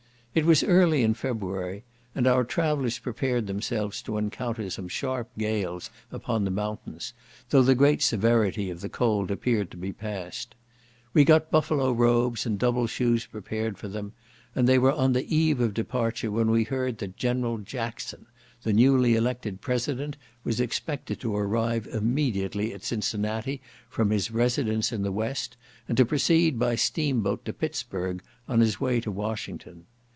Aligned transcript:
It 0.33 0.45
was 0.45 0.63
early 0.63 1.03
in 1.03 1.13
February, 1.13 1.83
and 2.15 2.25
our 2.25 2.45
travellers 2.45 2.99
prepared 2.99 3.47
themselves 3.47 4.01
to 4.03 4.17
encounter 4.17 4.69
some 4.69 4.87
sharp 4.87 5.29
gales 5.37 5.89
upon 6.09 6.45
the 6.45 6.49
mountains, 6.51 7.13
though 7.49 7.61
the 7.63 7.75
great 7.75 8.01
severity 8.01 8.69
of 8.69 8.79
the 8.79 8.87
cold 8.87 9.29
appeared 9.29 9.69
to 9.71 9.75
be 9.75 9.91
past. 9.91 10.55
We 11.13 11.25
got 11.25 11.51
buffalo 11.51 11.91
robes 11.91 12.45
and 12.45 12.57
double 12.57 12.87
shoes 12.87 13.25
prepared 13.25 13.77
for 13.77 13.89
them, 13.89 14.13
and 14.55 14.69
they 14.69 14.79
were 14.79 14.93
on 14.93 15.11
the 15.11 15.25
eve 15.35 15.59
of 15.59 15.73
departure 15.73 16.31
when 16.31 16.49
we 16.49 16.63
heard 16.63 16.99
that 16.99 17.17
General 17.17 17.57
Jackson, 17.57 18.25
the 18.63 18.71
newly 18.71 19.15
elected 19.15 19.59
President, 19.59 20.15
was 20.45 20.61
expected 20.61 21.19
to 21.19 21.35
arrive 21.35 21.87
immediately 21.87 22.73
at 22.73 22.85
Cincinnati, 22.85 23.59
from 23.89 24.11
his 24.11 24.31
residence 24.31 24.93
in 24.93 25.01
the 25.03 25.11
West, 25.11 25.57
and 25.89 25.97
to 25.97 26.05
proceed 26.05 26.57
by 26.57 26.75
steamboat 26.75 27.43
to 27.43 27.51
Pittsburgh, 27.51 28.23
on 28.47 28.61
his 28.61 28.79
way 28.79 29.01
to 29.01 29.11
Washington. 29.11 29.87